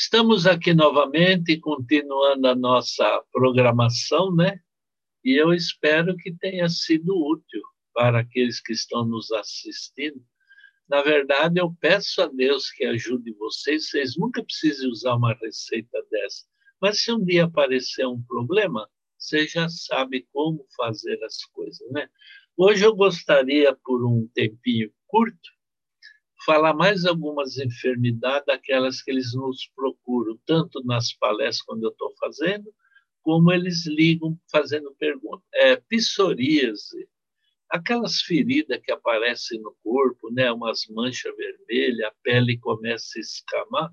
[0.00, 4.60] Estamos aqui novamente, continuando a nossa programação, né?
[5.24, 7.60] E eu espero que tenha sido útil
[7.92, 10.24] para aqueles que estão nos assistindo.
[10.88, 13.90] Na verdade, eu peço a Deus que ajude vocês.
[13.90, 16.46] Vocês nunca precisam usar uma receita dessa.
[16.80, 18.88] Mas se um dia aparecer um problema,
[19.18, 22.08] você já sabe como fazer as coisas, né?
[22.56, 25.57] Hoje eu gostaria, por um tempinho curto,
[26.44, 32.12] falar mais algumas enfermidades, aquelas que eles nos procuram, tanto nas palestras, quando eu estou
[32.18, 32.72] fazendo,
[33.22, 35.46] como eles ligam fazendo perguntas.
[35.54, 37.08] É, psoríase,
[37.68, 43.92] aquelas feridas que aparecem no corpo, né, umas manchas vermelhas, a pele começa a escamar,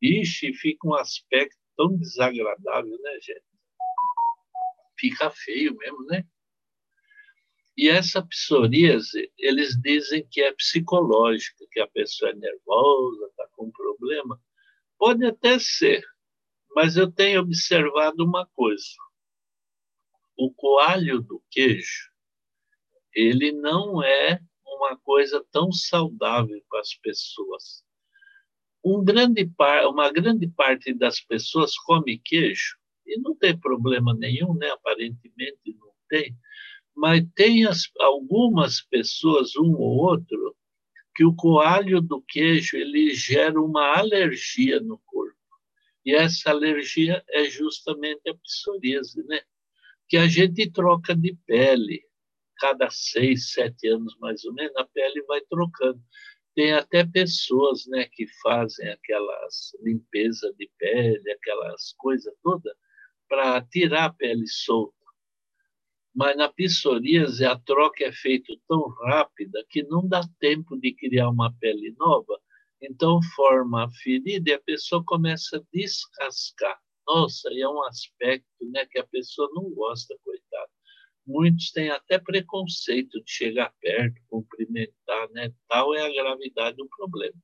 [0.00, 3.44] ixi, fica um aspecto tão desagradável, né, gente?
[4.98, 6.24] Fica feio mesmo, né?
[7.76, 13.66] E essa psoríase, eles dizem que é psicológica, que a pessoa é nervosa, está com
[13.66, 14.40] um problema.
[14.98, 16.02] Pode até ser,
[16.74, 18.86] mas eu tenho observado uma coisa.
[20.38, 22.10] O coalho do queijo,
[23.14, 27.84] ele não é uma coisa tão saudável para as pessoas.
[28.82, 34.54] Um grande par, uma grande parte das pessoas come queijo e não tem problema nenhum,
[34.54, 34.70] né?
[34.70, 36.36] Aparentemente não tem
[36.96, 40.56] mas tem as, algumas pessoas, um ou outro,
[41.14, 45.36] que o coalho do queijo ele gera uma alergia no corpo.
[46.04, 49.40] E essa alergia é justamente a psoríase, né?
[50.08, 52.02] Que a gente troca de pele.
[52.58, 56.00] Cada seis, sete anos, mais ou menos, a pele vai trocando.
[56.54, 62.74] Tem até pessoas né, que fazem aquelas limpeza de pele, aquelas coisas todas,
[63.28, 64.95] para tirar a pele solta
[66.16, 71.28] mas na psoríase a troca é feita tão rápida que não dá tempo de criar
[71.28, 72.40] uma pele nova,
[72.80, 76.80] então forma a ferida e a pessoa começa a descascar.
[77.06, 80.70] Nossa, e é um aspecto né, que a pessoa não gosta, coitado.
[81.26, 85.52] Muitos têm até preconceito de chegar perto, cumprimentar, né?
[85.68, 87.36] Tal é a gravidade do problema.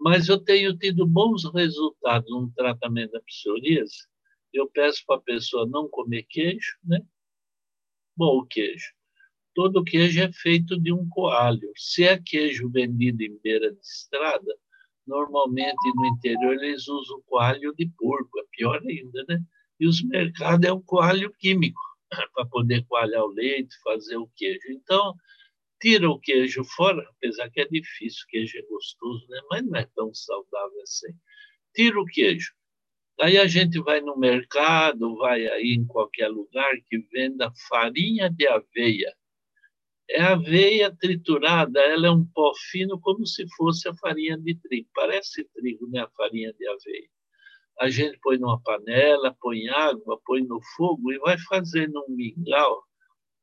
[0.00, 4.08] Mas eu tenho tido bons resultados no tratamento da psoríase.
[4.52, 7.00] Eu peço para a pessoa não comer queijo, né?
[8.18, 8.92] Bom, o queijo.
[9.54, 11.70] Todo queijo é feito de um coalho.
[11.76, 14.56] Se é queijo vendido em beira de estrada,
[15.06, 19.40] normalmente no interior eles usam coalho de porco, é pior ainda, né?
[19.78, 21.80] E os mercados é o coalho químico,
[22.34, 24.68] para poder coalhar o leite, fazer o queijo.
[24.68, 25.14] Então,
[25.80, 29.40] tira o queijo fora, apesar que é difícil, queijo é gostoso, né?
[29.48, 31.14] mas não é tão saudável assim.
[31.72, 32.52] Tira o queijo.
[33.20, 38.46] Aí a gente vai no mercado, vai aí em qualquer lugar que venda farinha de
[38.46, 39.12] aveia.
[40.10, 44.88] É aveia triturada, ela é um pó fino como se fosse a farinha de trigo.
[44.94, 47.08] Parece trigo, né, a farinha de aveia.
[47.80, 52.82] A gente põe numa panela, põe água, põe no fogo e vai fazendo um mingau.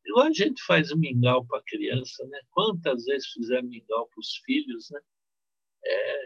[0.06, 2.40] Igual a gente faz mingau para criança, né?
[2.52, 5.00] Quantas vezes fizer mingau para os filhos, né?
[5.86, 6.25] É,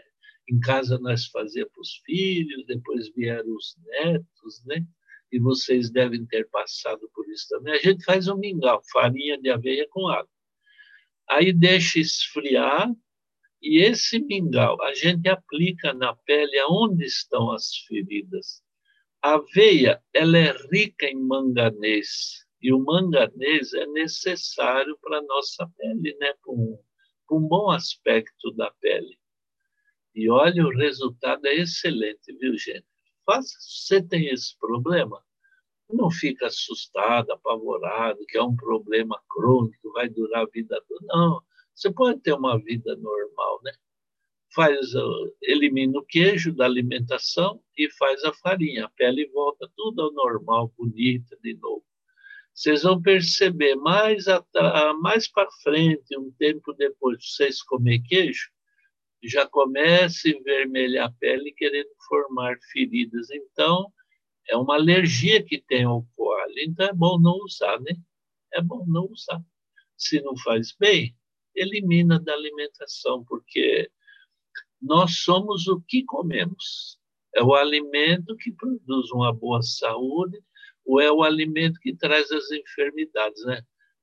[0.50, 4.84] em casa nós fazíamos para os filhos, depois vieram os netos, né?
[5.32, 7.74] E vocês devem ter passado por isso também.
[7.74, 10.28] A gente faz um mingau, farinha de aveia com água.
[11.28, 12.90] Aí deixa esfriar
[13.62, 18.62] e esse mingau a gente aplica na pele aonde estão as feridas.
[19.22, 25.70] A aveia, ela é rica em manganês e o manganês é necessário para a nossa
[25.76, 26.32] pele, né?
[26.42, 29.19] Para um bom aspecto da pele.
[30.20, 32.84] E olha, o resultado é excelente, viu, gente?
[33.24, 35.24] Faça, você tem esse problema,
[35.90, 41.06] não fica assustado, apavorado, que é um problema crônico, vai durar a vida toda.
[41.06, 41.42] Não,
[41.74, 43.72] você pode ter uma vida normal, né?
[44.54, 44.90] Faz,
[45.40, 48.84] elimina o queijo da alimentação e faz a farinha.
[48.84, 51.84] A pele volta tudo ao normal, bonita de novo.
[52.52, 54.26] Vocês vão perceber mais,
[55.00, 58.50] mais para frente, um tempo depois, vocês comer queijo,
[59.28, 63.30] já começa a envermelhar a pele querendo formar feridas.
[63.30, 63.92] Então,
[64.48, 66.54] é uma alergia que tem ao coalho.
[66.58, 67.92] Então, é bom não usar, né?
[68.52, 69.40] É bom não usar.
[69.96, 71.14] Se não faz bem,
[71.54, 73.90] elimina da alimentação, porque
[74.80, 76.98] nós somos o que comemos.
[77.34, 80.38] É o alimento que produz uma boa saúde
[80.84, 83.62] ou é o alimento que traz as enfermidades, né?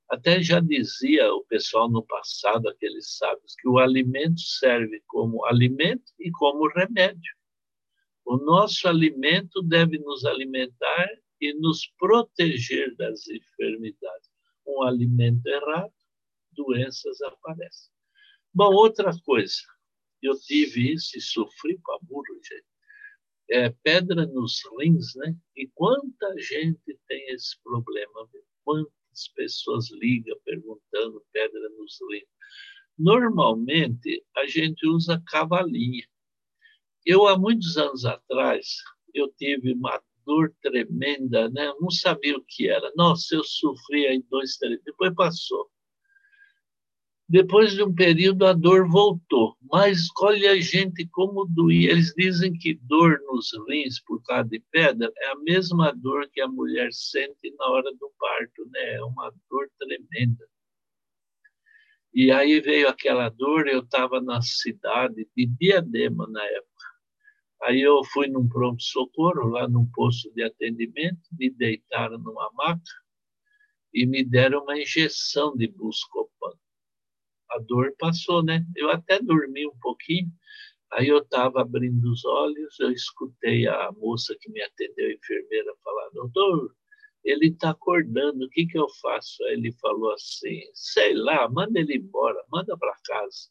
[0.09, 6.13] Até já dizia o pessoal no passado, aqueles sábios, que o alimento serve como alimento
[6.19, 7.35] e como remédio.
[8.25, 11.09] O nosso alimento deve nos alimentar
[11.41, 14.29] e nos proteger das enfermidades.
[14.65, 15.93] Um alimento errado,
[16.51, 17.91] doenças aparecem.
[18.53, 19.55] Bom, outra coisa,
[20.21, 22.65] eu tive isso e sofri para burro, gente.
[23.49, 25.35] é, pedra nos rins, né?
[25.55, 28.29] E quanta gente tem esse problema?
[29.17, 32.27] Quantas pessoas ligam perguntando pedra nos rins?
[32.97, 36.07] Normalmente, a gente usa cavalinha.
[37.03, 38.67] Eu, há muitos anos atrás,
[39.13, 41.73] eu tive uma dor tremenda, né?
[41.79, 42.91] Não sabia o que era.
[42.95, 45.67] Nossa, eu sofri aí dois, três, depois passou.
[47.29, 49.57] Depois de um período, a dor voltou.
[49.69, 51.91] Mas escolhe a gente como doía.
[51.91, 56.39] Eles dizem que dor nos rins por causa de pedra é a mesma dor que
[56.39, 58.93] a mulher sente na hora do parto, né?
[58.95, 60.47] É uma dor tremenda.
[62.13, 66.85] E aí veio aquela dor, eu estava na cidade de Diadema na época.
[67.63, 72.81] Aí eu fui num pronto-socorro, lá num posto de atendimento, me deitaram numa maca
[73.93, 76.57] e me deram uma injeção de Buscopan
[77.51, 78.65] a dor passou, né?
[78.75, 80.31] Eu até dormi um pouquinho.
[80.93, 85.73] Aí eu estava abrindo os olhos, eu escutei a moça que me atendeu, a enfermeira,
[85.83, 86.73] falar: Doutor,
[87.23, 89.43] ele está acordando, o que, que eu faço?
[89.45, 93.49] Aí ele falou assim: Sei lá, manda ele embora, manda para casa.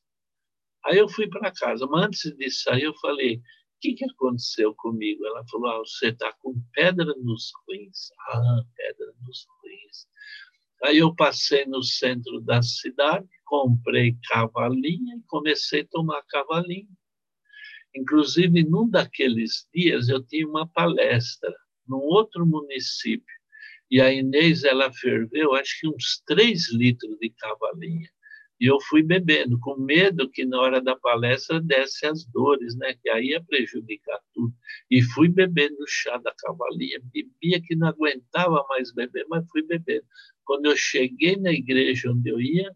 [0.84, 3.42] Aí eu fui para casa, mas antes de sair, eu falei: O
[3.80, 5.26] que, que aconteceu comigo?
[5.26, 8.10] Ela falou: ah, Você está com pedra nos rins.
[8.28, 10.08] Ah, pedra nos rins.
[10.84, 16.88] Aí eu passei no centro da cidade, comprei cavalinha e comecei a tomar cavalinho.
[17.94, 21.54] Inclusive, num daqueles dias, eu tinha uma palestra
[21.88, 23.34] num outro município.
[23.90, 28.10] E a Inês, ela ferveu, acho que uns três litros de cavalinha.
[28.60, 32.94] E eu fui bebendo, com medo que na hora da palestra desse as dores, né?
[33.02, 34.54] Que aí ia prejudicar tudo.
[34.90, 37.00] E fui bebendo chá da cavalinha.
[37.12, 40.04] Bebia que não aguentava mais beber, mas fui bebendo.
[40.44, 42.74] Quando eu cheguei na igreja onde eu ia,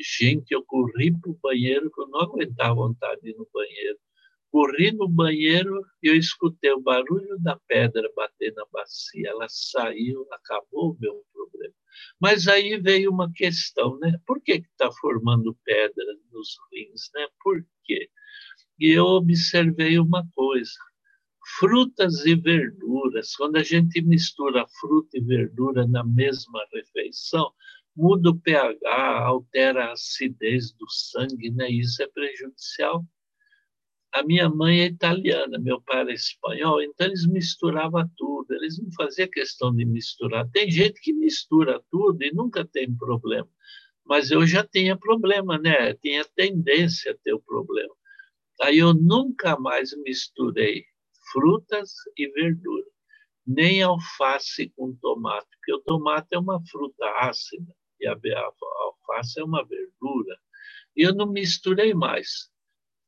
[0.00, 3.98] Gente, eu corri para o banheiro, que eu não aguentava vontade de ir no banheiro.
[4.52, 9.30] Corri no banheiro e eu escutei o barulho da pedra bater na bacia.
[9.30, 11.74] Ela saiu, acabou o meu problema.
[12.20, 14.12] Mas aí veio uma questão, né?
[14.26, 17.10] Por que está formando pedra nos rins?
[17.14, 17.26] Né?
[17.42, 18.10] Por quê?
[18.78, 20.70] E eu observei uma coisa.
[21.58, 27.50] Frutas e verduras, quando a gente mistura fruta e verdura na mesma refeição,
[27.96, 31.70] muda o pH, altera a acidez do sangue, né?
[31.70, 33.02] Isso é prejudicial.
[34.14, 38.92] A minha mãe é italiana, meu pai é espanhol, então eles misturavam tudo, eles não
[38.92, 40.46] faziam questão de misturar.
[40.50, 43.48] Tem gente que mistura tudo e nunca tem problema,
[44.04, 45.94] mas eu já tinha problema, né?
[45.94, 47.94] Tinha tendência a ter o problema.
[48.60, 50.84] Aí eu nunca mais misturei
[51.32, 52.92] frutas e verduras,
[53.46, 58.14] nem alface com tomate, porque o tomate é uma fruta ácida e a,
[58.84, 60.36] alface é uma verdura.
[60.94, 62.50] E eu não misturei mais.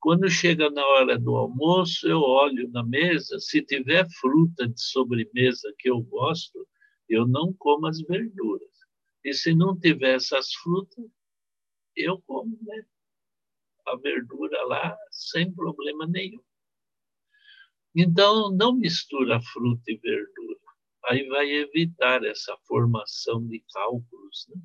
[0.04, 5.74] Quando chega na hora do almoço, eu olho na mesa, se tiver fruta de sobremesa
[5.78, 6.68] que eu gosto,
[7.08, 8.68] eu não como as verduras.
[9.24, 11.06] E se não tiver essas frutas,
[11.96, 12.84] eu como né?
[13.86, 16.44] a verdura lá sem problema nenhum.
[17.96, 20.60] Então, não mistura fruta e verdura.
[21.06, 24.48] Aí vai evitar essa formação de cálculos.
[24.50, 24.60] Né?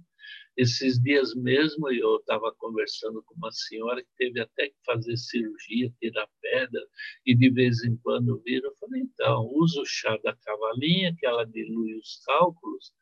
[0.58, 5.94] Esses dias mesmo eu estava conversando com uma senhora que teve até que fazer cirurgia,
[6.00, 6.86] tirar pedra,
[7.26, 8.68] e de vez em quando vira.
[8.68, 12.94] Eu falei, então, usa o chá da cavalinha, que ela dilui os cálculos,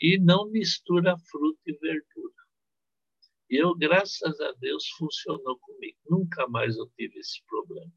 [0.00, 2.34] e não mistura fruta e verdura.
[3.48, 5.96] Eu, graças a Deus, funcionou comigo.
[6.08, 7.92] Nunca mais eu tive esse problema.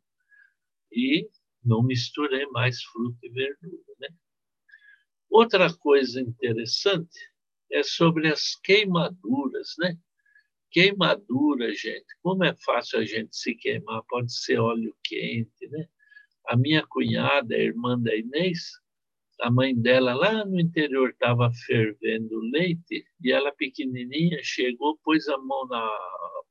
[0.92, 1.30] E
[1.64, 3.84] não misturei mais fruta e verdura.
[4.00, 4.08] Né?
[5.30, 7.31] Outra coisa interessante
[7.72, 9.98] é sobre as queimaduras, né?
[10.72, 15.88] Queimadura, gente, como é fácil a gente se queimar, pode ser óleo quente, né?
[16.48, 18.72] A minha cunhada, a irmã da Inês,
[19.42, 25.38] a mãe dela lá no interior estava fervendo leite e ela pequenininha chegou, pôs a
[25.38, 25.90] mão na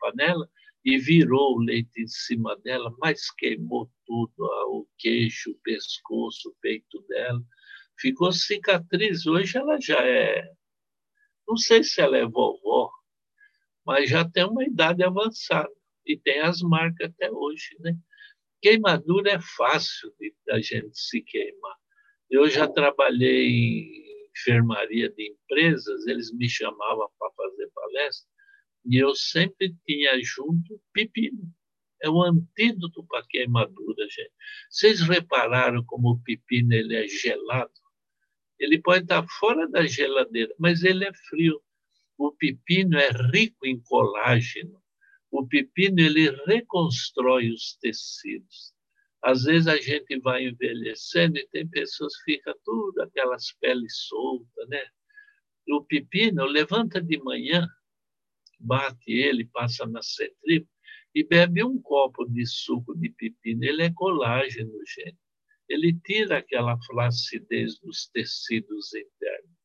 [0.01, 0.49] panela
[0.85, 6.57] e virou o leite em cima dela, mas queimou tudo, o queixo, o pescoço, o
[6.61, 7.41] peito dela.
[7.99, 9.27] Ficou cicatriz.
[9.27, 10.51] Hoje ela já é
[11.51, 12.93] não sei se ela é vovó,
[13.85, 15.69] mas já tem uma idade avançada
[16.07, 17.97] e tem as marcas até hoje, né?
[18.63, 21.77] Queimadura é fácil de, da gente se queimar.
[22.31, 28.31] Eu já trabalhei em enfermaria de empresas, eles me chamavam para fazer palestra
[28.85, 31.53] e eu sempre tinha junto pepino.
[32.01, 34.33] É o antídoto para queimadura, gente.
[34.71, 37.73] Vocês repararam como o pepino ele é gelado?
[38.61, 41.61] Ele pode estar fora da geladeira, mas ele é frio.
[42.19, 44.79] O pepino é rico em colágeno.
[45.31, 48.75] O pepino ele reconstrói os tecidos.
[49.23, 54.69] Às vezes a gente vai envelhecendo e tem pessoas que ficam tudo aquelas peles soltas,
[54.69, 54.85] né?
[55.69, 57.67] O pepino levanta de manhã,
[58.59, 60.69] bate ele, passa na cetrifa
[61.15, 63.65] e bebe um copo de suco de pepino.
[63.65, 65.17] Ele é colágeno, gente.
[65.71, 69.57] Ele tira aquela flacidez dos tecidos internos.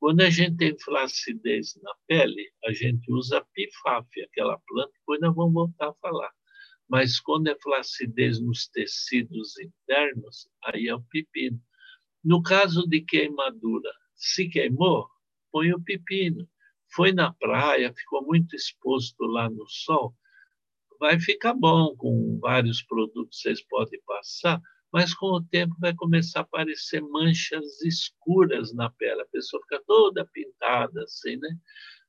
[0.00, 5.34] Quando a gente tem flacidez na pele, a gente usa pifaf, aquela planta, depois nós
[5.34, 6.32] vamos voltar a falar.
[6.88, 11.60] Mas quando é flacidez nos tecidos internos, aí é o pepino.
[12.24, 15.06] No caso de queimadura, se queimou,
[15.52, 16.48] põe o pepino.
[16.94, 20.16] Foi na praia, ficou muito exposto lá no sol,
[20.98, 24.60] vai ficar bom com vários produtos vocês podem passar,
[24.94, 29.82] mas com o tempo vai começar a aparecer manchas escuras na pele, a pessoa fica
[29.88, 31.48] toda pintada assim, né?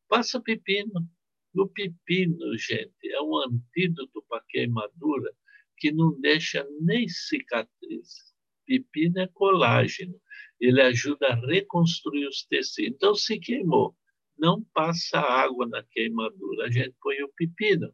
[0.07, 1.09] Passa pepino.
[1.55, 5.33] O pepino, gente, é um antídoto para queimadura
[5.79, 8.35] que não deixa nem cicatriz.
[8.67, 10.21] Pepino é colágeno,
[10.59, 12.95] ele ajuda a reconstruir os tecidos.
[12.95, 13.95] Então, se queimou,
[14.37, 17.91] não passa água na queimadura, a gente põe o pepino.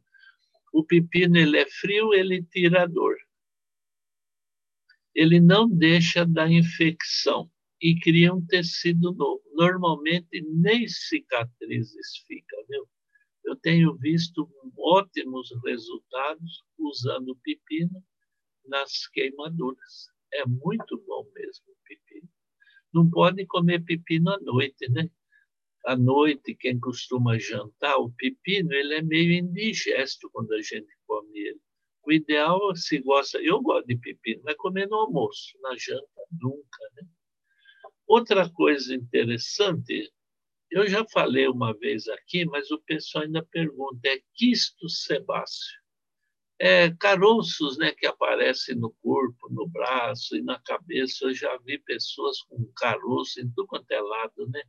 [0.74, 3.16] O pepino ele é frio, ele tira a dor
[5.16, 7.50] ele não deixa da infecção
[7.82, 9.42] e cria um tecido novo.
[9.54, 12.88] Normalmente nem cicatrizes ficam, viu?
[13.44, 18.04] Eu tenho visto ótimos resultados usando pepino
[18.66, 20.08] nas queimaduras.
[20.34, 22.30] É muito bom mesmo o pepino.
[22.94, 25.10] Não pode comer pepino à noite, né?
[25.86, 31.40] À noite, quem costuma jantar, o pepino, ele é meio indigesto quando a gente come
[31.40, 31.62] ele.
[32.04, 36.80] O ideal, se gosta, eu gosto de pepino, mas comer no almoço, na janta, nunca.
[36.96, 37.08] Né?
[38.08, 40.12] Outra coisa interessante,
[40.72, 45.80] eu já falei uma vez aqui, mas o pessoal ainda pergunta, é quisto sebáceo.
[46.58, 51.26] É, caroços né, que aparecem no corpo, no braço e na cabeça.
[51.26, 54.48] Eu já vi pessoas com caroço em tudo quanto é lado.
[54.48, 54.62] Né?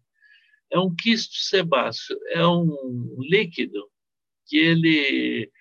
[0.71, 3.91] É um quisto sebáceo, é um líquido
[4.47, 5.53] que ele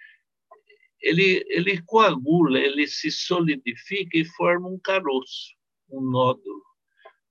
[1.02, 5.56] ele, ele coagula, ele se solidifica e forma um caroço,
[5.90, 6.62] um nódulo.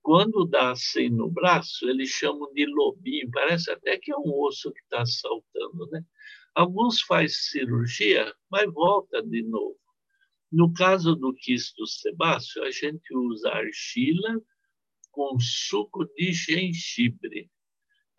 [0.01, 4.71] Quando dá assim no braço, eles chamam de lobinho, parece até que é um osso
[4.73, 5.87] que está saltando.
[5.91, 6.03] Né?
[6.55, 9.79] Alguns faz cirurgia, mas volta de novo.
[10.51, 14.41] No caso do quisto sebáceo, a gente usa argila
[15.11, 17.49] com suco de gengibre.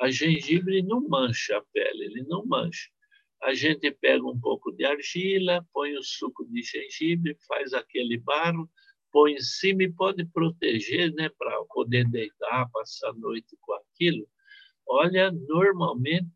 [0.01, 2.89] A gengibre não mancha a pele, ele não mancha
[3.43, 8.71] a gente pega um pouco de argila, põe o suco de gengibre, faz aquele barro,
[9.11, 14.27] põe em cima e pode proteger, né, para poder deitar, passar a noite com aquilo.
[14.87, 16.29] Olha, normalmente,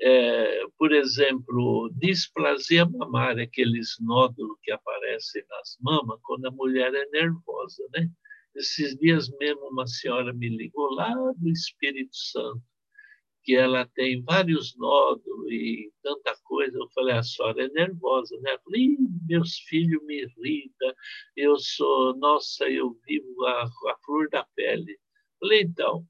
[0.00, 7.06] é, por exemplo, displasia mamária, aqueles nódulos que aparecem nas mamas quando a mulher é
[7.10, 8.10] nervosa, né?
[8.56, 12.62] Esses dias mesmo uma senhora me ligou lá do Espírito Santo
[13.44, 16.76] que ela tem vários nódulos e tanta coisa.
[16.78, 18.54] Eu falei, a senhora é nervosa, né?
[18.54, 18.96] Eu falei,
[19.28, 20.94] meus filhos me irritam,
[21.36, 24.92] eu sou, nossa, eu vivo a, a flor da pele.
[24.92, 24.98] Eu
[25.40, 26.06] falei, então,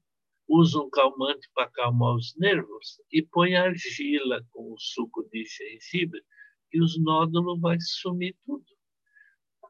[0.47, 6.23] usa um calmante para acalmar os nervos e põe argila com o suco de gengibre
[6.71, 8.65] e os nódulos vai sumir tudo.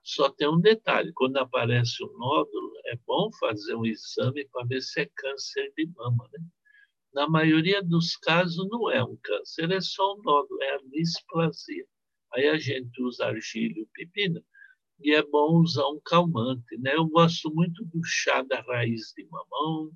[0.03, 4.81] Só tem um detalhe, quando aparece um nódulo, é bom fazer um exame para ver
[4.81, 6.39] se é câncer de mama, né?
[7.15, 11.85] Na maioria dos casos, não é um câncer, é só um nódulo, é a displasia.
[12.33, 14.43] Aí a gente usa argila e pepino,
[14.99, 16.77] e é bom usar um calmante.
[16.77, 16.93] Né?
[16.93, 19.93] Eu gosto muito do chá da raiz de mamão,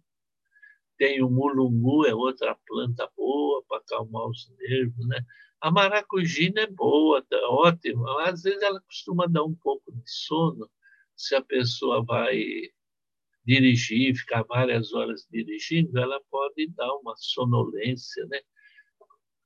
[0.98, 5.06] tem o mulungu, é outra planta boa para acalmar os nervos.
[5.06, 5.20] Né?
[5.60, 10.70] A maracujina é boa, tá ótima, às vezes ela costuma dar um pouco de sono,
[11.18, 12.72] se a pessoa vai
[13.50, 18.40] dirigir, ficar várias horas dirigindo, ela pode dar uma sonolência, né?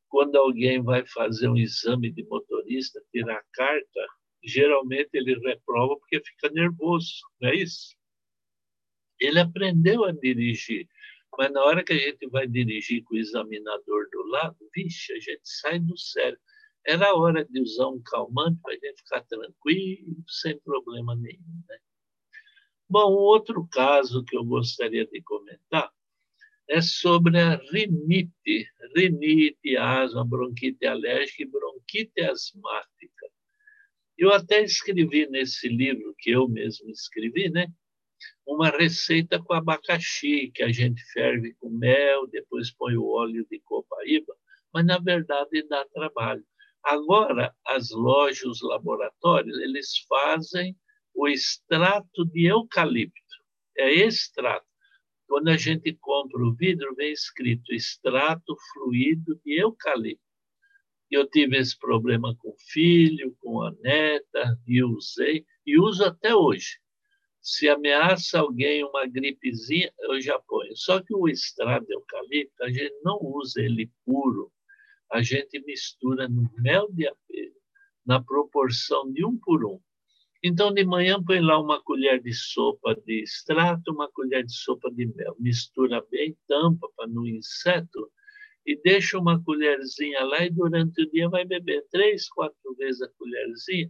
[0.09, 4.07] Quando alguém vai fazer um exame de motorista, tirar a carta,
[4.43, 7.95] geralmente ele reprova porque fica nervoso, não é isso?
[9.21, 10.85] Ele aprendeu a dirigir,
[11.37, 15.19] mas na hora que a gente vai dirigir com o examinador do lado, vixe, a
[15.19, 16.37] gente sai do sério.
[16.85, 21.77] Era hora de usar um calmante para a gente ficar tranquilo, sem problema nenhum, né?
[22.93, 25.91] Bom, outro caso que eu gostaria de comentar
[26.69, 33.25] é sobre a rinite, rinite, asma, bronquite alérgica e bronquite asmática.
[34.15, 37.65] Eu até escrevi nesse livro que eu mesmo escrevi, né?
[38.45, 43.59] Uma receita com abacaxi que a gente ferve com mel, depois põe o óleo de
[43.61, 44.35] copaíba,
[44.71, 46.45] mas na verdade dá trabalho,
[46.83, 50.75] Agora, as lojas, os laboratórios, eles fazem
[51.13, 53.21] o extrato de eucalipto.
[53.77, 54.65] É extrato.
[55.27, 60.23] Quando a gente compra o vidro, vem escrito extrato fluido de eucalipto.
[61.09, 66.35] Eu tive esse problema com o filho, com a neta, e usei, e uso até
[66.35, 66.79] hoje.
[67.41, 70.75] Se ameaça alguém uma gripezinha, eu já ponho.
[70.75, 74.51] Só que o extrato de eucalipto, a gente não usa ele puro,
[75.11, 77.53] a gente mistura no mel de abelha,
[78.05, 79.79] na proporção de um por um.
[80.45, 84.91] Então, de manhã, põe lá uma colher de sopa de extrato, uma colher de sopa
[84.91, 85.35] de mel.
[85.39, 88.11] Mistura bem, tampa para no inseto
[88.65, 93.09] e deixa uma colherzinha lá e durante o dia vai beber três, quatro vezes a
[93.17, 93.89] colherzinha.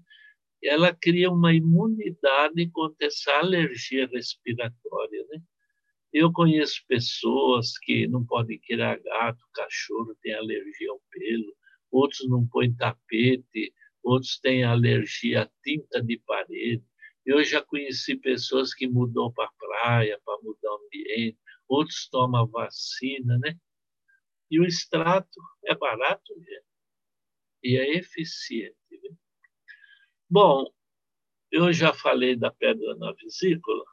[0.63, 5.41] Ela cria uma imunidade contra essa alergia respiratória, né?
[6.13, 11.55] Eu conheço pessoas que não podem criar gato, cachorro tem alergia ao pelo,
[11.91, 16.83] outros não põem tapete, outros têm alergia à tinta de parede.
[17.25, 22.45] Eu já conheci pessoas que mudou para a praia, para mudar o ambiente, outros tomam
[22.47, 23.57] vacina, né?
[24.51, 26.67] E o extrato é barato mesmo.
[27.63, 28.75] E é eficiente.
[28.91, 29.15] Né?
[30.29, 30.69] Bom,
[31.49, 33.85] eu já falei da pedra na vesícula,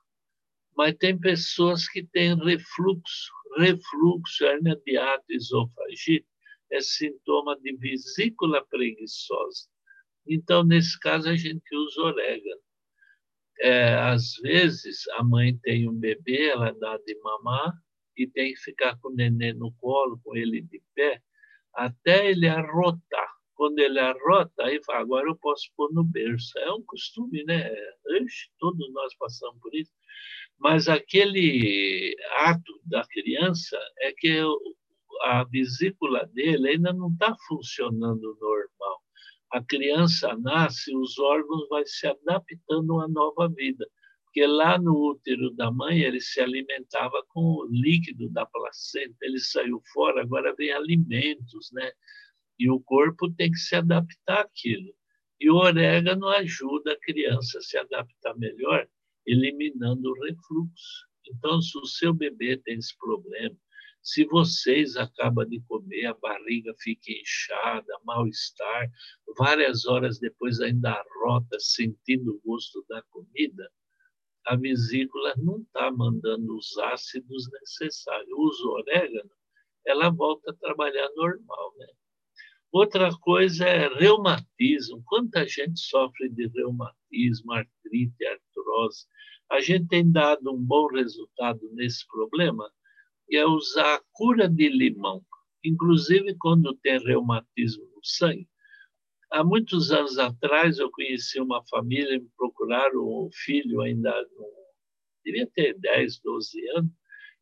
[0.76, 3.32] mas tem pessoas que têm refluxo.
[3.58, 6.26] Refluxo, hernia de ato, esofagite,
[6.70, 9.68] é sintoma de vesícula preguiçosa.
[10.32, 12.60] Então, nesse caso, a gente usa orégano.
[13.58, 17.74] É, às vezes, a mãe tem um bebê, ela dá de mamar
[18.16, 21.20] e tem que ficar com o neném no colo, com ele de pé,
[21.74, 23.28] até ele arrotar.
[23.54, 26.56] Quando ele arrota, aí fala, agora eu posso pôr no berço.
[26.60, 27.68] É um costume, né?
[28.22, 29.92] Ixi, todos nós passamos por isso.
[30.58, 34.40] Mas aquele ato da criança é que
[35.22, 39.02] a vesícula dele ainda não está funcionando normal
[39.52, 43.86] a criança nasce, os órgãos vão se adaptando a uma nova vida.
[44.24, 49.40] Porque lá no útero da mãe ele se alimentava com o líquido da placenta, ele
[49.40, 51.90] saiu fora, agora vem alimentos, né?
[52.56, 54.94] E o corpo tem que se adaptar àquilo.
[55.40, 58.86] E o orégano ajuda a criança a se adaptar melhor,
[59.26, 61.08] eliminando o refluxo.
[61.26, 63.56] Então, se o seu bebê tem esse problema,
[64.02, 68.90] se vocês acabam de comer, a barriga fica inchada, mal-estar,
[69.36, 73.70] várias horas depois ainda rota, sentindo o gosto da comida,
[74.46, 78.30] a vesícula não está mandando os ácidos necessários.
[78.32, 79.30] Usa orégano,
[79.86, 81.74] ela volta a trabalhar normal.
[81.78, 81.86] Né?
[82.72, 85.02] Outra coisa é reumatismo.
[85.04, 89.06] Quanta gente sofre de reumatismo, artrite, artrose.
[89.50, 92.70] A gente tem dado um bom resultado nesse problema
[93.36, 95.24] é usar a cura de limão,
[95.64, 98.48] inclusive quando tem reumatismo no sangue.
[99.30, 104.12] Há muitos anos atrás, eu conheci uma família, me procuraram um filho ainda,
[105.24, 106.90] devia ter 10, 12 anos,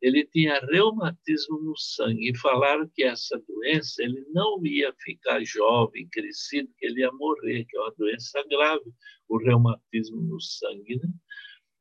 [0.00, 6.08] ele tinha reumatismo no sangue e falaram que essa doença ele não ia ficar jovem,
[6.10, 8.92] crescido, que ele ia morrer, que é uma doença grave,
[9.28, 10.96] o reumatismo no sangue.
[11.02, 11.08] Né?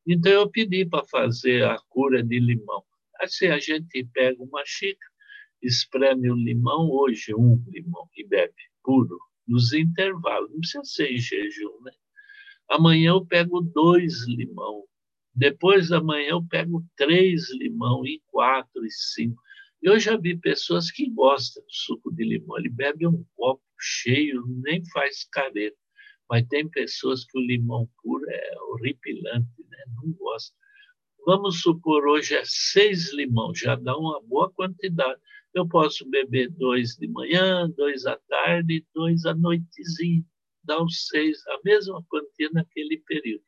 [0.07, 2.83] Então eu pedi para fazer a cura de limão.
[3.19, 5.11] Assim, a gente pega uma xícara,
[5.61, 8.53] espreme o limão, hoje um limão, e bebe,
[8.83, 11.91] puro, nos intervalos, não precisa ser em jejum, né?
[12.69, 14.83] Amanhã eu pego dois limão,
[15.33, 19.41] depois da manhã eu pego três limão, e quatro, e cinco.
[19.81, 24.43] Eu já vi pessoas que gostam do suco de limão, ele bebe um copo cheio,
[24.63, 25.77] nem faz careta.
[26.29, 29.77] Mas tem pessoas que o limão puro é horripilante, né?
[29.95, 30.57] não gostam.
[31.25, 35.19] Vamos supor, hoje é seis limões, já dá uma boa quantidade.
[35.53, 40.23] Eu posso beber dois de manhã, dois à tarde, dois à noitezinha.
[40.63, 43.43] Dá os seis, a mesma quantia naquele período.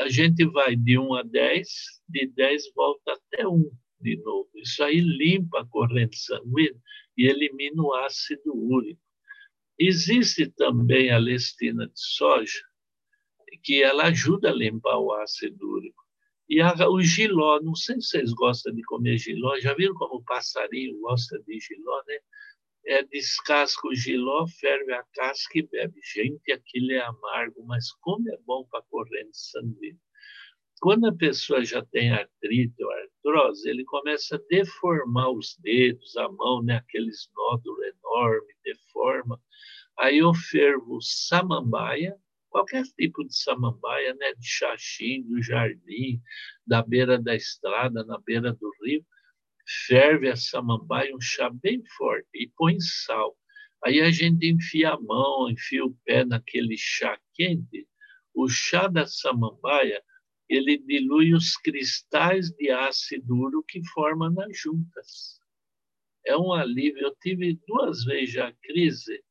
[0.00, 1.68] A gente vai de um a dez,
[2.08, 4.48] de dez volta até um de novo.
[4.54, 6.80] Isso aí limpa a corrente sanguínea
[7.16, 9.00] e elimina o ácido úrico.
[9.78, 12.62] Existe também a lestina de soja,
[13.62, 16.05] que ela ajuda a limpar o ácido úrico.
[16.48, 20.16] E a, o giló, não sei se vocês gostam de comer giló, já viram como
[20.16, 22.18] o passarinho gosta de giló, né?
[22.88, 26.00] É, descasca o giló, ferve a casca e bebe.
[26.04, 29.98] Gente, aquilo é amargo, mas como é bom para corrente sanguínea.
[30.80, 36.28] Quando a pessoa já tem artrite ou artrose, ele começa a deformar os dedos, a
[36.28, 36.76] mão, né?
[36.76, 39.40] aqueles nódulos enormes, deforma.
[39.98, 42.16] Aí eu fervo samambaia,
[42.56, 46.22] qualquer tipo de samambaia, né, de xaxim, do jardim,
[46.66, 49.04] da beira da estrada, na beira do rio,
[49.86, 53.36] ferve a samambaia, um chá bem forte, e põe sal.
[53.84, 57.86] Aí a gente enfia a mão, enfia o pé naquele chá quente.
[58.34, 60.02] O chá da samambaia,
[60.48, 65.38] ele dilui os cristais de ácido duro que forma nas juntas.
[66.24, 67.02] É um alívio.
[67.02, 69.22] Eu tive duas vezes já crise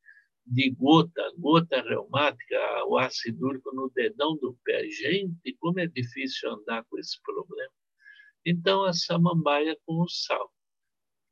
[0.46, 4.88] de gota, gota reumática, o ácido úrico no dedão do pé.
[4.88, 7.72] Gente, como é difícil andar com esse problema.
[8.44, 10.52] Então, a samambaia com o sal.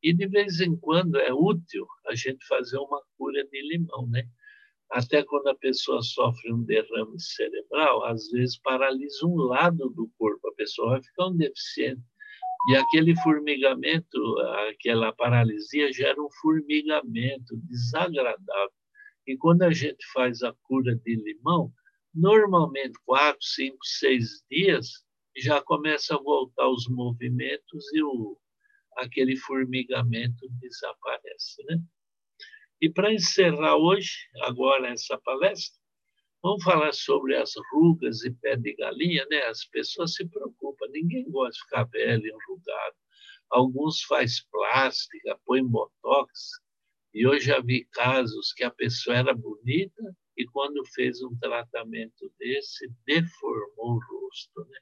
[0.03, 4.25] E, de vez em quando, é útil a gente fazer uma cura de limão, né?
[4.91, 10.49] Até quando a pessoa sofre um derrame cerebral, às vezes paralisa um lado do corpo,
[10.49, 12.03] a pessoa vai ficar um deficiente.
[12.71, 14.39] E aquele formigamento,
[14.71, 18.84] aquela paralisia gera um formigamento desagradável.
[19.27, 21.73] E quando a gente faz a cura de limão,
[22.15, 25.05] normalmente quatro, cinco, seis dias
[25.37, 28.39] já começa a voltar os movimentos e o,
[28.97, 31.81] aquele formigamento desaparece, né?
[32.81, 35.81] E para encerrar hoje, agora essa palestra,
[36.43, 39.43] vamos falar sobre as rugas e pé de galinha, né?
[39.45, 42.97] As pessoas se preocupam, ninguém gosta de ficar velho, enrugado.
[43.51, 46.51] Alguns faz plástica, põe botox,
[47.15, 50.03] e eu já vi casos que a pessoa era bonita
[50.37, 54.79] e quando fez um tratamento desse, deformou o rosto, né?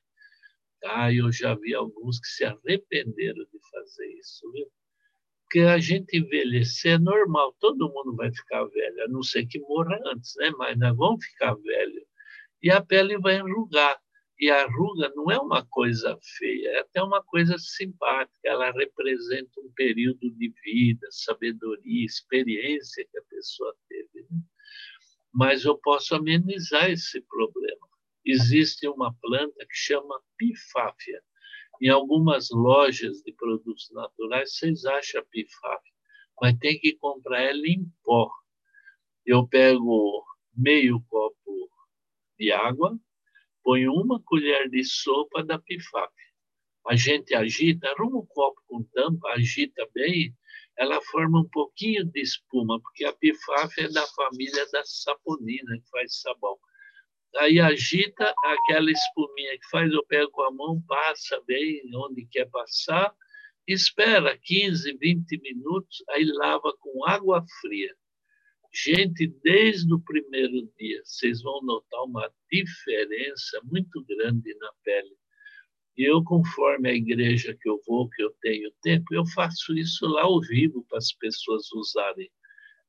[0.85, 4.67] Ah, eu já vi alguns que se arrependeram de fazer isso, viu?
[5.45, 9.61] Porque a gente envelhecer é normal, todo mundo vai ficar velho, a não ser que
[9.61, 10.51] morra antes, né?
[10.59, 12.07] Mas nós vamos ficar velho.
[12.63, 14.02] E a pele vai enrugar.
[14.43, 18.41] E a ruga não é uma coisa feia, é até uma coisa simpática.
[18.43, 24.27] Ela representa um período de vida, sabedoria, experiência que a pessoa teve.
[24.29, 24.41] Né?
[25.33, 27.87] Mas eu posso amenizar esse problema.
[28.25, 31.23] Existe uma planta que chama pifáfia.
[31.81, 35.95] Em algumas lojas de produtos naturais, vocês acham pifáfia,
[36.41, 38.29] mas tem que comprar ela em pó.
[39.25, 41.71] Eu pego meio copo
[42.37, 42.99] de água,
[43.63, 46.13] põe uma colher de sopa da pifap.
[46.87, 50.35] A gente agita, arruma o copo com tampa, agita bem,
[50.77, 55.89] ela forma um pouquinho de espuma, porque a pifaf é da família da saponina, que
[55.91, 56.59] faz sabão.
[57.37, 62.47] Aí agita aquela espuminha que faz, eu pego com a mão, passa bem onde quer
[62.51, 63.15] passar,
[63.67, 67.95] espera 15, 20 minutos, aí lava com água fria.
[68.75, 75.15] Gente, desde o primeiro dia, vocês vão notar uma diferença muito grande na pele.
[75.97, 80.07] E eu, conforme a igreja que eu vou, que eu tenho tempo, eu faço isso
[80.07, 82.31] lá ao vivo para as pessoas usarem.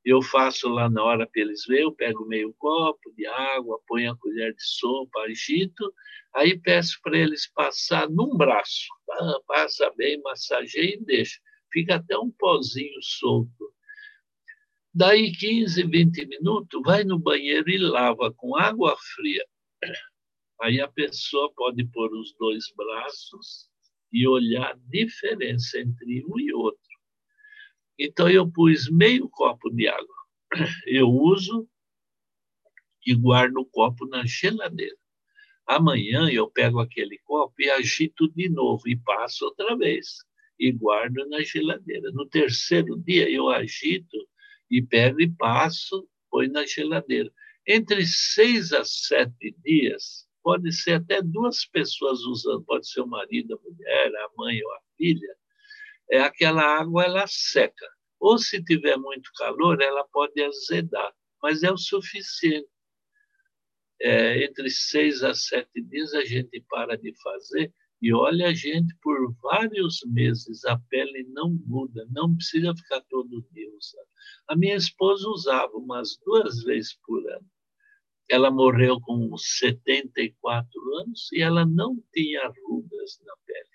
[0.02, 4.12] Eu faço lá na hora para eles verem, eu pego meio copo de água, ponho
[4.12, 5.92] a colher de sopa, agito,
[6.34, 8.86] aí peço para eles passar num braço.
[9.46, 11.38] Passa bem, massageia e deixa.
[11.70, 13.73] Fica até um pozinho solto.
[14.96, 19.44] Daí 15, 20 minutos, vai no banheiro e lava com água fria.
[20.62, 23.68] Aí a pessoa pode pôr os dois braços
[24.12, 26.80] e olhar a diferença entre um e outro.
[27.98, 30.14] Então eu pus meio copo de água.
[30.86, 31.68] Eu uso
[33.04, 34.96] e guardo o copo na geladeira.
[35.66, 40.18] Amanhã eu pego aquele copo e agito de novo e passo outra vez
[40.56, 42.12] e guardo na geladeira.
[42.12, 44.16] No terceiro dia eu agito
[44.70, 47.30] e pego e passo, põe na geladeira.
[47.66, 53.54] Entre seis a sete dias, pode ser até duas pessoas usando, pode ser o marido,
[53.54, 55.36] a mulher, a mãe ou a filha,
[56.10, 57.88] é aquela água ela seca.
[58.20, 62.68] Ou se tiver muito calor, ela pode azedar, mas é o suficiente.
[64.00, 69.34] É, entre seis a sete dias a gente para de fazer e olha, gente, por
[69.42, 73.44] vários meses a pele não muda, não precisa ficar todo
[73.76, 74.08] usando.
[74.48, 77.46] A minha esposa usava umas duas vezes por ano.
[78.28, 83.68] Ela morreu com 74 anos e ela não tinha rugas na pele.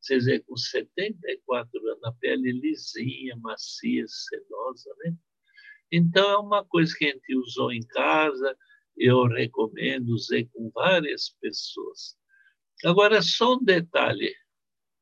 [0.00, 5.14] Vocês veem, com 74 anos, a pele lisinha, macia, sedosa, né?
[5.92, 8.56] Então, é uma coisa que a gente usou em casa,
[8.96, 12.16] eu recomendo, usei com várias pessoas.
[12.84, 14.34] Agora, só um detalhe.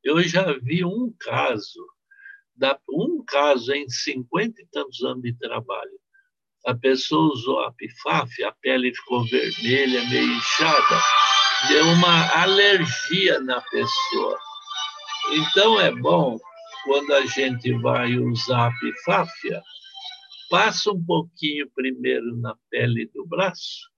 [0.03, 1.85] Eu já vi um caso,
[2.89, 5.99] um caso em 50 e tantos anos de trabalho.
[6.65, 11.01] A pessoa usou a pifaf, a pele ficou vermelha, meio inchada,
[11.69, 14.37] deu uma alergia na pessoa.
[15.31, 16.37] Então, é bom,
[16.83, 19.61] quando a gente vai usar a pifáfia,
[20.49, 23.89] passa um pouquinho primeiro na pele do braço,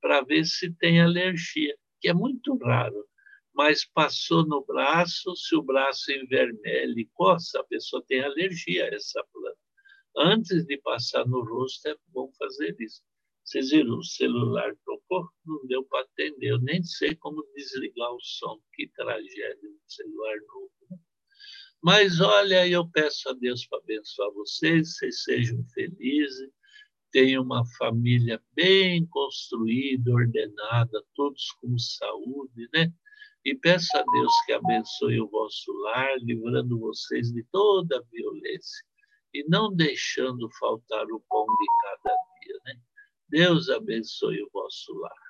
[0.00, 3.06] para ver se tem alergia que é muito raro,
[3.54, 8.94] mas passou no braço, se o braço envermelha e coça, a pessoa tem alergia a
[8.94, 9.58] essa planta.
[10.16, 13.02] Antes de passar no rosto, é bom fazer isso.
[13.44, 16.50] Vocês viram, o celular tocou, não deu para atender.
[16.50, 18.60] Eu nem sei como desligar o som.
[18.74, 20.72] Que tragédia um celular novo.
[20.90, 20.98] Né?
[21.82, 26.50] Mas olha, eu peço a Deus para abençoar vocês, vocês sejam felizes,
[27.10, 32.92] tenham uma família bem construída, ordenada, todos com saúde, né?
[33.44, 38.84] E peço a Deus que abençoe o vosso lar, livrando vocês de toda violência
[39.32, 42.80] e não deixando faltar o pão de cada dia, né?
[43.28, 45.27] Deus abençoe o vosso lar.